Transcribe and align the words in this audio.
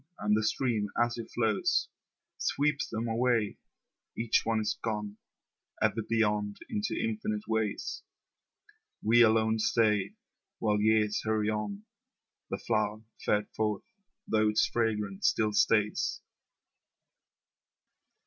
And 0.17 0.35
the 0.35 0.41
stream 0.41 0.87
as 0.99 1.19
it 1.19 1.29
flows 1.29 1.87
Sweeps 2.39 2.87
them 2.89 3.07
away, 3.07 3.59
Each 4.17 4.41
one 4.43 4.59
is 4.59 4.79
gone 4.83 5.17
Ever 5.79 6.01
beyond 6.01 6.57
into 6.69 6.95
infinite 6.99 7.47
ways. 7.47 8.01
We 9.03 9.21
alone 9.21 9.59
stay 9.59 10.15
While 10.57 10.81
years 10.81 11.21
hurry 11.23 11.51
on, 11.51 11.83
The 12.49 12.57
flower 12.57 13.03
fared 13.23 13.49
forth, 13.55 13.83
though 14.27 14.49
its 14.49 14.65
fragrance 14.65 15.27
still 15.27 15.53
stays. 15.53 16.19